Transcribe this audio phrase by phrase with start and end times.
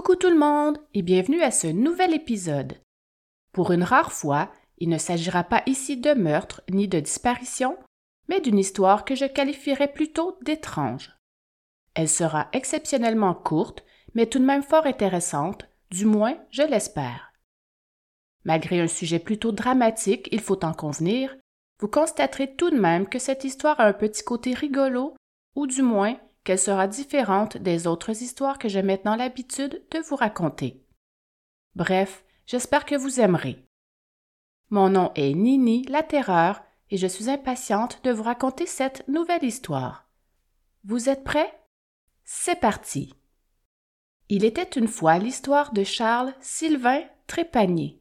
[0.00, 2.80] Coucou tout le monde et bienvenue à ce nouvel épisode.
[3.52, 7.76] Pour une rare fois, il ne s'agira pas ici de meurtre ni de disparition,
[8.26, 11.14] mais d'une histoire que je qualifierais plutôt d'étrange.
[11.92, 13.84] Elle sera exceptionnellement courte,
[14.14, 17.34] mais tout de même fort intéressante, du moins je l'espère.
[18.44, 21.36] Malgré un sujet plutôt dramatique, il faut en convenir,
[21.78, 25.14] vous constaterez tout de même que cette histoire a un petit côté rigolo,
[25.56, 30.16] ou du moins qu'elle sera différente des autres histoires que j'ai maintenant l'habitude de vous
[30.16, 30.84] raconter.
[31.74, 33.64] Bref, j'espère que vous aimerez.
[34.70, 39.44] Mon nom est Nini la Terreur et je suis impatiente de vous raconter cette nouvelle
[39.44, 40.08] histoire.
[40.84, 41.60] Vous êtes prêts?
[42.24, 43.14] C'est parti.
[44.28, 47.99] Il était une fois l'histoire de Charles Sylvain Trépanier.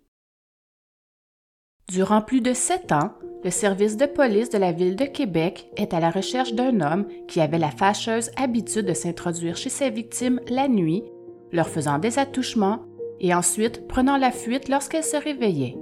[1.90, 5.96] Durant plus de sept ans, le service de police de la ville de Québec est
[5.96, 10.40] à la recherche d'un homme qui avait la fâcheuse habitude de s'introduire chez ses victimes
[10.50, 11.04] la nuit,
[11.52, 12.86] leur faisant des attouchements
[13.20, 15.78] et ensuite prenant la fuite lorsqu'elles se réveillaient.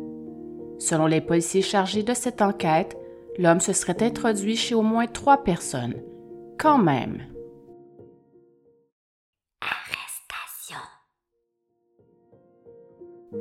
[0.79, 2.95] Selon les policiers chargés de cette enquête,
[3.37, 5.95] l'homme se serait introduit chez au moins trois personnes.
[6.57, 7.17] Quand même.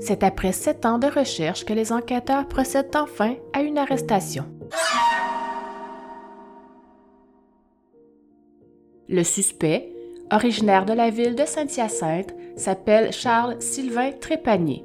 [0.01, 4.45] C'est après sept ans de recherche que les enquêteurs procèdent enfin à une arrestation.
[9.09, 9.93] Le suspect,
[10.33, 14.85] originaire de la ville de Saint-Hyacinthe, s'appelle Charles Sylvain Trépanier.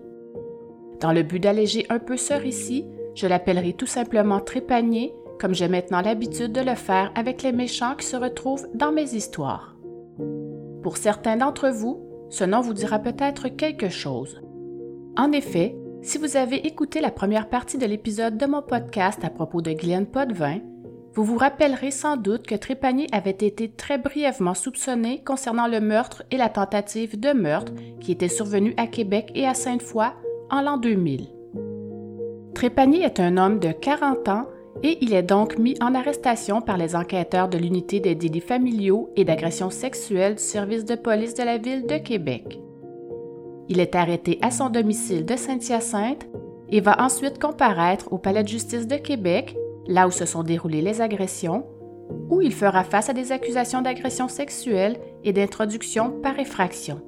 [0.99, 5.67] Dans le but d'alléger un peu ce récit, je l'appellerai tout simplement Trépanier, comme j'ai
[5.67, 9.75] maintenant l'habitude de le faire avec les méchants qui se retrouvent dans mes histoires.
[10.83, 14.39] Pour certains d'entre vous, ce nom vous dira peut-être quelque chose.
[15.17, 19.29] En effet, si vous avez écouté la première partie de l'épisode de mon podcast à
[19.29, 20.59] propos de Glenn Potvin,
[21.13, 26.23] vous vous rappellerez sans doute que Trépanier avait été très brièvement soupçonné concernant le meurtre
[26.31, 30.13] et la tentative de meurtre qui étaient survenus à Québec et à Sainte-Foy
[30.49, 31.27] en l'an 2000.
[32.55, 34.47] Trépanier est un homme de 40 ans
[34.81, 39.09] et il est donc mis en arrestation par les enquêteurs de l'unité des délits familiaux
[39.17, 42.61] et d'agressions sexuelles du service de police de la ville de Québec.
[43.71, 46.27] Il est arrêté à son domicile de Saint-Hyacinthe
[46.67, 49.55] et va ensuite comparaître au Palais de justice de Québec,
[49.87, 51.65] là où se sont déroulées les agressions,
[52.29, 56.99] où il fera face à des accusations d'agression sexuelle et d'introduction par effraction.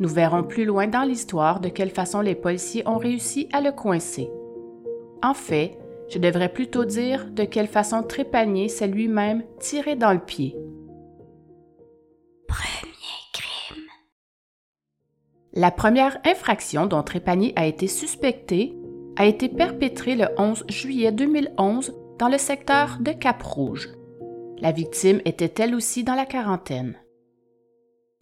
[0.00, 3.72] Nous verrons plus loin dans l'histoire de quelle façon les policiers ont réussi à le
[3.72, 4.28] coincer.
[5.22, 5.78] En fait,
[6.10, 10.58] je devrais plutôt dire de quelle façon Trépanier s'est lui-même tiré dans le pied.
[15.56, 18.76] La première infraction dont Trépanier a été suspecté
[19.16, 23.88] a été perpétrée le 11 juillet 2011 dans le secteur de Cap-Rouge.
[24.58, 26.96] La victime était elle aussi dans la quarantaine.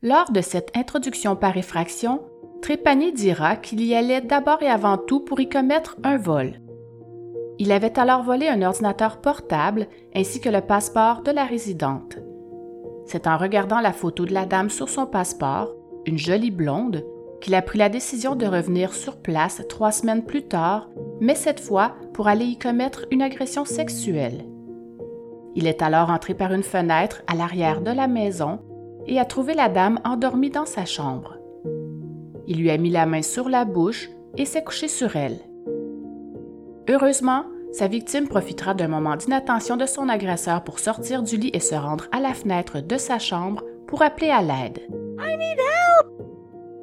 [0.02, 2.20] Lors de cette introduction par effraction,
[2.60, 6.60] Trépanier dira qu'il y allait d'abord et avant tout pour y commettre un vol.
[7.58, 12.18] Il avait alors volé un ordinateur portable ainsi que le passeport de la résidente.
[13.06, 17.04] C'est en regardant la photo de la dame sur son passeport, une jolie blonde,
[17.42, 20.88] qu'il a pris la décision de revenir sur place trois semaines plus tard,
[21.20, 24.46] mais cette fois pour aller y commettre une agression sexuelle.
[25.54, 28.60] Il est alors entré par une fenêtre à l'arrière de la maison
[29.06, 31.36] et a trouvé la dame endormie dans sa chambre.
[32.46, 35.40] Il lui a mis la main sur la bouche et s'est couché sur elle.
[36.88, 41.60] Heureusement, sa victime profitera d'un moment d'inattention de son agresseur pour sortir du lit et
[41.60, 44.80] se rendre à la fenêtre de sa chambre pour appeler à l'aide.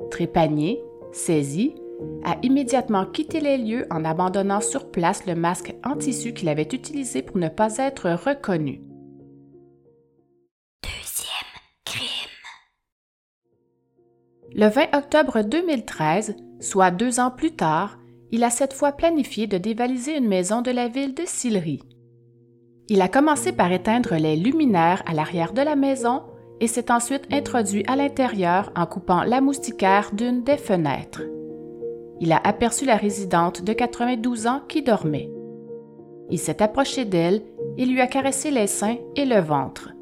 [0.10, 0.82] Trépanier,
[1.12, 1.76] saisi,
[2.24, 6.64] a immédiatement quitté les lieux en abandonnant sur place le masque en tissu qu'il avait
[6.64, 8.82] utilisé pour ne pas être reconnu.
[10.84, 12.30] Deuxième crime.
[14.54, 17.98] Le 20 octobre 2013, soit deux ans plus tard,
[18.32, 21.82] il a cette fois planifié de dévaliser une maison de la ville de Sillery.
[22.88, 26.24] Il a commencé par éteindre les luminaires à l'arrière de la maison
[26.60, 31.24] et s'est ensuite introduit à l'intérieur en coupant la moustiquaire d'une des fenêtres.
[32.20, 35.30] Il a aperçu la résidente de 92 ans qui dormait.
[36.30, 37.42] Il s'est approché d'elle
[37.78, 39.94] et lui a caressé les seins et le ventre.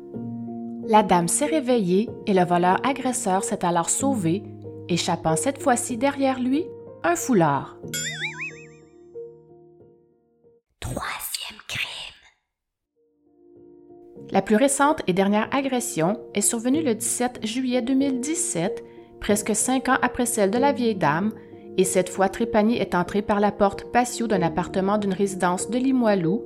[0.88, 4.44] La dame s'est réveillée et le voleur agresseur s'est alors sauvé,
[4.90, 6.66] échappant cette fois-ci derrière lui
[7.04, 7.78] un foulard.
[14.38, 18.84] La plus récente et dernière agression est survenue le 17 juillet 2017,
[19.20, 21.32] presque cinq ans après celle de la vieille dame,
[21.76, 25.80] et cette fois Trépanier est entré par la porte patio d'un appartement d'une résidence de
[25.80, 26.44] Limoilou,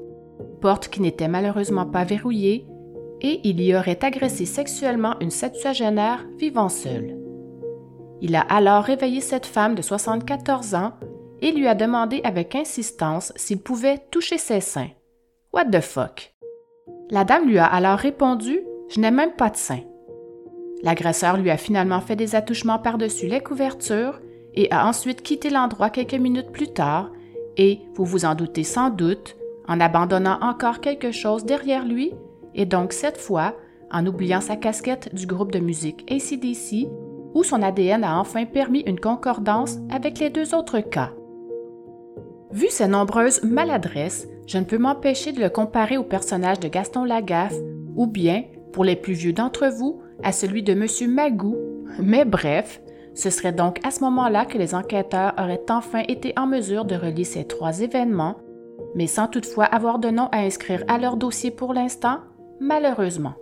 [0.62, 2.66] porte qui n'était malheureusement pas verrouillée,
[3.20, 7.18] et il y aurait agressé sexuellement une septuagénaire vivant seule.
[8.22, 10.94] Il a alors réveillé cette femme de 74 ans
[11.42, 14.92] et lui a demandé avec insistance s'il pouvait toucher ses seins.
[15.52, 16.31] What the fuck?
[17.12, 19.84] La dame lui a alors répondu Je n'ai même pas de seins.
[20.82, 24.22] L'agresseur lui a finalement fait des attouchements par-dessus les couvertures
[24.54, 27.12] et a ensuite quitté l'endroit quelques minutes plus tard
[27.58, 29.36] et, vous vous en doutez sans doute,
[29.68, 32.14] en abandonnant encore quelque chose derrière lui
[32.56, 33.56] et donc cette fois
[33.92, 36.88] en oubliant sa casquette du groupe de musique ACDC
[37.34, 41.12] où son ADN a enfin permis une concordance avec les deux autres cas.
[42.52, 47.04] Vu ses nombreuses maladresses, je ne peux m'empêcher de le comparer au personnage de Gaston
[47.04, 47.56] Lagaffe
[47.96, 48.44] ou bien,
[48.74, 51.14] pour les plus vieux d'entre vous, à celui de M.
[51.14, 51.58] Magou.
[52.00, 52.82] Mais bref,
[53.14, 56.96] ce serait donc à ce moment-là que les enquêteurs auraient enfin été en mesure de
[56.96, 58.38] relier ces trois événements,
[58.96, 62.20] mais sans toutefois avoir de nom à inscrire à leur dossier pour l'instant,
[62.60, 63.34] malheureusement.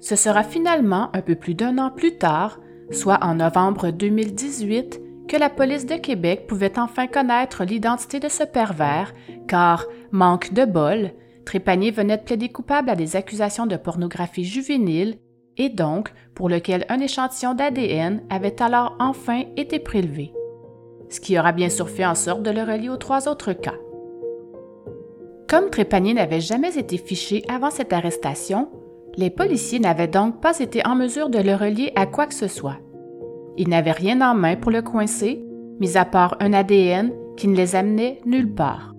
[0.00, 5.36] Ce sera finalement un peu plus d'un an plus tard, soit en novembre 2018, que
[5.36, 9.14] la police de Québec pouvait enfin connaître l'identité de ce pervers,
[9.46, 11.12] car, manque de bol,
[11.44, 15.18] Trépanier venait de plaider coupable à des accusations de pornographie juvénile
[15.56, 20.32] et donc pour lequel un échantillon d'ADN avait alors enfin été prélevé,
[21.08, 23.74] ce qui aura bien sûr fait en sorte de le relier aux trois autres cas.
[25.48, 28.70] Comme Trépanier n'avait jamais été fiché avant cette arrestation,
[29.16, 32.46] les policiers n'avaient donc pas été en mesure de le relier à quoi que ce
[32.46, 32.78] soit.
[33.58, 35.44] Ils n'avaient rien en main pour le coincer,
[35.80, 38.94] mis à part un ADN qui ne les amenait nulle part.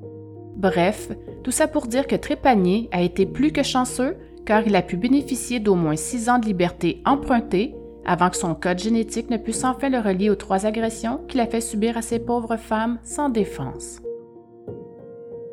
[0.58, 1.10] Bref,
[1.44, 4.98] tout ça pour dire que Trépanier a été plus que chanceux car il a pu
[4.98, 7.74] bénéficier d'au moins six ans de liberté empruntée
[8.06, 11.48] avant que son code génétique ne puisse enfin le relier aux trois agressions qu'il a
[11.48, 14.02] fait subir à ces pauvres femmes sans défense.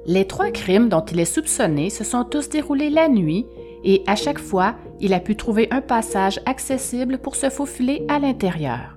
[0.07, 3.47] Les trois crimes dont il est soupçonné se sont tous déroulés la nuit
[3.85, 8.19] et à chaque fois, il a pu trouver un passage accessible pour se faufiler à
[8.19, 8.96] l'intérieur.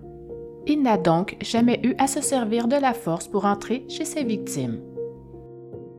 [0.68, 4.24] Il n'a donc jamais eu à se servir de la force pour entrer chez ses
[4.24, 4.82] victimes.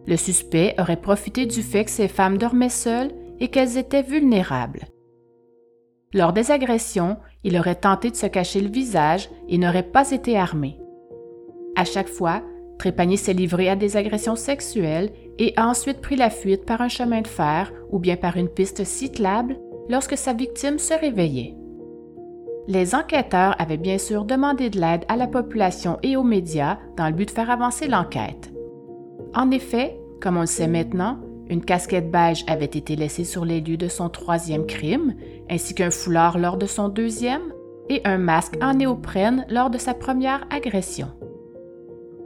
[0.07, 4.87] Le suspect aurait profité du fait que ces femmes dormaient seules et qu'elles étaient vulnérables.
[6.13, 10.37] Lors des agressions, il aurait tenté de se cacher le visage et n'aurait pas été
[10.37, 10.79] armé.
[11.77, 12.43] À chaque fois,
[12.79, 16.89] Trépanier s'est livré à des agressions sexuelles et a ensuite pris la fuite par un
[16.89, 19.59] chemin de fer ou bien par une piste cyclable
[19.89, 21.55] lorsque sa victime se réveillait.
[22.69, 27.07] Les enquêteurs avaient bien sûr demandé de l'aide à la population et aux médias dans
[27.07, 28.53] le but de faire avancer l'enquête.
[29.35, 31.19] En effet, comme on le sait maintenant,
[31.49, 35.15] une casquette beige avait été laissée sur les lieux de son troisième crime,
[35.51, 37.53] ainsi qu'un foulard lors de son deuxième,
[37.89, 41.09] et un masque en néoprène lors de sa première agression.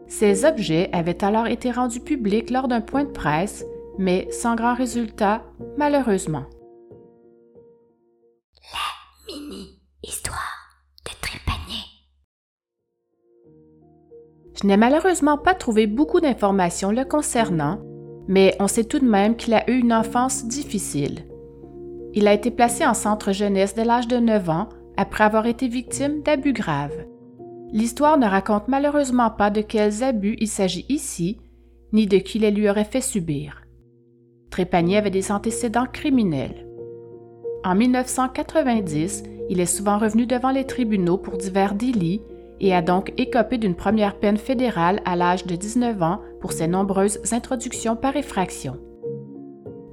[0.06, 3.64] Ces objets avaient alors été rendus publics lors d'un point de presse,
[3.98, 5.42] mais sans grand résultat,
[5.78, 6.44] malheureusement.
[9.28, 9.73] La
[10.04, 11.84] mini-histoire de Trépanier.
[14.60, 17.80] Je n'ai malheureusement pas trouvé beaucoup d'informations le concernant,
[18.28, 21.26] mais on sait tout de même qu'il a eu une enfance difficile.
[22.12, 25.68] Il a été placé en centre jeunesse dès l'âge de 9 ans après avoir été
[25.68, 27.06] victime d'abus graves.
[27.72, 31.40] L'histoire ne raconte malheureusement pas de quels abus il s'agit ici,
[31.92, 33.62] ni de qui les lui aurait fait subir.
[34.50, 36.63] Trépanier avait des antécédents criminels.
[37.64, 42.20] En 1990, il est souvent revenu devant les tribunaux pour divers délits
[42.60, 46.66] et a donc écopé d'une première peine fédérale à l'âge de 19 ans pour ses
[46.68, 48.76] nombreuses introductions par effraction.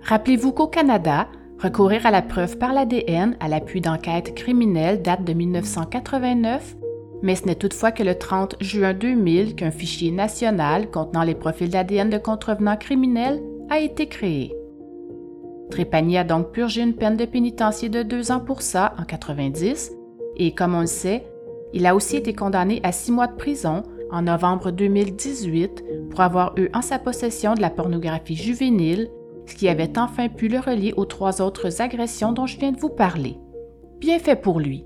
[0.01, 1.27] Rappelez-vous qu'au Canada,
[1.59, 6.75] recourir à la preuve par l'ADN à l'appui d'enquêtes criminelles date de 1989
[7.23, 11.69] mais ce n'est toutefois que le 30 juin 2000 qu'un fichier national contenant les profils
[11.69, 14.55] d'ADN de contrevenants criminels a été créé.
[15.71, 19.93] Trépanier a donc purgé une peine de pénitencier de deux ans pour ça en 90
[20.37, 21.25] et, comme on le sait,
[21.73, 26.53] il a aussi été condamné à six mois de prison en novembre 2018 pour avoir
[26.57, 29.09] eu en sa possession de la pornographie juvénile,
[29.45, 32.79] ce qui avait enfin pu le relier aux trois autres agressions dont je viens de
[32.79, 33.37] vous parler.
[33.99, 34.85] Bien fait pour lui.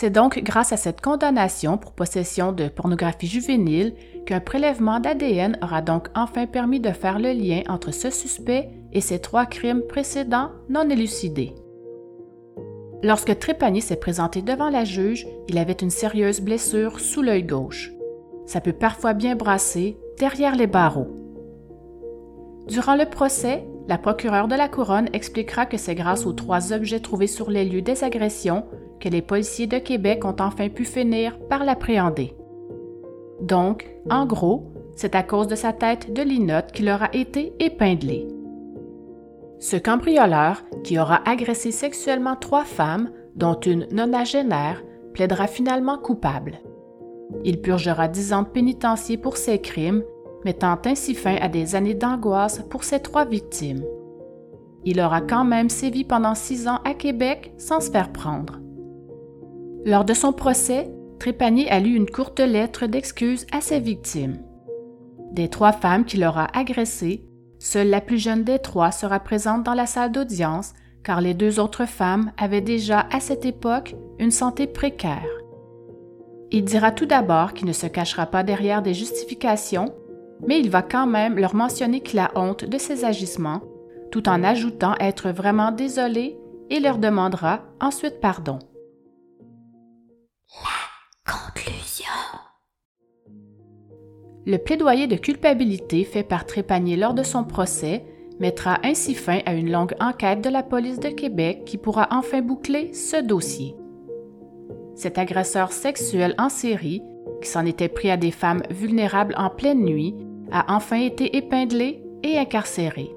[0.00, 5.82] C'est donc grâce à cette condamnation pour possession de pornographie juvénile qu'un prélèvement d'ADN aura
[5.82, 10.52] donc enfin permis de faire le lien entre ce suspect et ses trois crimes précédents
[10.68, 11.52] non élucidés.
[13.02, 17.90] Lorsque Trépanier s'est présenté devant la juge, il avait une sérieuse blessure sous l'œil gauche.
[18.46, 21.08] Ça peut parfois bien brasser derrière les barreaux.
[22.68, 27.00] Durant le procès, la procureure de la Couronne expliquera que c'est grâce aux trois objets
[27.00, 28.64] trouvés sur les lieux des agressions
[29.00, 32.34] que les policiers de Québec ont enfin pu finir par l'appréhender.
[33.40, 38.26] Donc, en gros, c'est à cause de sa tête de linotte qu'il aura été épinglé.
[39.60, 44.82] Ce cambrioleur, qui aura agressé sexuellement trois femmes, dont une nonagénaire,
[45.14, 46.60] plaidera finalement coupable.
[47.44, 50.02] Il purgera dix ans de pénitencier pour ses crimes,
[50.44, 53.84] mettant ainsi fin à des années d'angoisse pour ses trois victimes.
[54.84, 58.60] Il aura quand même sévi pendant six ans à Québec sans se faire prendre.
[59.84, 64.38] Lors de son procès, Trépanier a lu une courte lettre d'excuse à ses victimes.
[65.32, 67.24] Des trois femmes qu'il aura agressées,
[67.58, 71.58] seule la plus jeune des trois sera présente dans la salle d'audience car les deux
[71.60, 75.28] autres femmes avaient déjà à cette époque une santé précaire.
[76.50, 79.94] Il dira tout d'abord qu'il ne se cachera pas derrière des justifications,
[80.46, 83.62] mais il va quand même leur mentionner qu'il a honte de ses agissements,
[84.10, 86.38] tout en ajoutant être vraiment désolé
[86.70, 88.58] et leur demandera ensuite pardon.
[90.54, 92.06] La conclusion.
[94.46, 98.04] Le plaidoyer de culpabilité fait par Trépanier lors de son procès
[98.40, 102.40] mettra ainsi fin à une longue enquête de la police de Québec qui pourra enfin
[102.40, 103.76] boucler ce dossier.
[104.94, 107.02] Cet agresseur sexuel en série,
[107.42, 110.14] qui s'en était pris à des femmes vulnérables en pleine nuit,
[110.50, 113.10] a enfin été épinglé et incarcéré.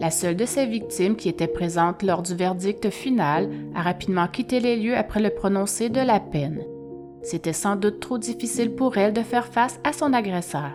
[0.00, 4.60] La seule de ses victimes qui était présente lors du verdict final a rapidement quitté
[4.60, 6.62] les lieux après le prononcé de la peine.
[7.22, 10.72] C'était sans doute trop difficile pour elle de faire face à son agresseur.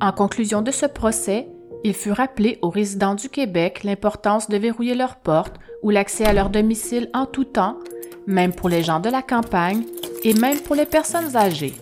[0.00, 1.48] En conclusion de ce procès,
[1.82, 6.32] il fut rappelé aux résidents du Québec l'importance de verrouiller leurs portes ou l'accès à
[6.32, 7.78] leur domicile en tout temps,
[8.26, 9.84] même pour les gens de la campagne
[10.22, 11.74] et même pour les personnes âgées.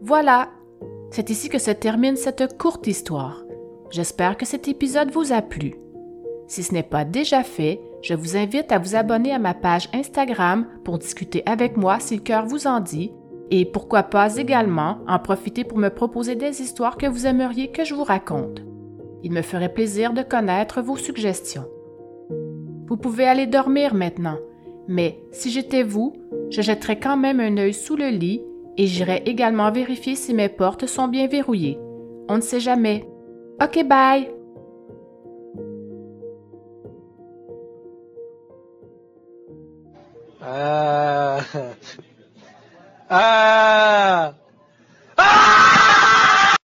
[0.00, 0.48] Voilà,
[1.14, 3.44] c'est ici que se termine cette courte histoire.
[3.92, 5.76] J'espère que cet épisode vous a plu.
[6.48, 9.88] Si ce n'est pas déjà fait, je vous invite à vous abonner à ma page
[9.94, 13.12] Instagram pour discuter avec moi si le cœur vous en dit
[13.52, 17.84] et pourquoi pas également en profiter pour me proposer des histoires que vous aimeriez que
[17.84, 18.62] je vous raconte.
[19.22, 21.68] Il me ferait plaisir de connaître vos suggestions.
[22.88, 24.38] Vous pouvez aller dormir maintenant,
[24.88, 26.16] mais si j'étais vous,
[26.50, 28.42] je jetterais quand même un œil sous le lit
[28.76, 31.78] et j'irais également vérifier si mes portes sont bien verrouillées.
[32.28, 33.06] On ne sait jamais.
[33.62, 34.30] OK, bye!
[40.42, 41.38] Ah.
[43.16, 44.34] Ah